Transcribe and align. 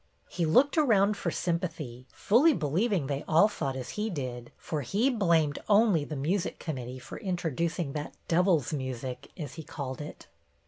He 0.27 0.47
looked 0.47 0.79
around 0.79 1.15
for 1.15 1.29
sympathy, 1.29 2.07
fully 2.11 2.53
believing 2.55 3.05
they 3.05 3.23
all 3.27 3.47
thought 3.47 3.75
as 3.75 3.89
he 3.89 4.09
did, 4.09 4.51
for 4.57 4.81
he 4.81 5.11
blamed 5.11 5.59
only 5.69 6.03
the 6.05 6.15
music 6.15 6.57
com 6.59 6.77
mittee 6.77 6.99
for 6.99 7.19
introducing" 7.19 7.93
that 7.93 8.15
devil's 8.27 8.73
music," 8.73 9.29
as 9.37 9.53
he 9.53 9.63
called 9.63 10.01
it. 10.01 10.25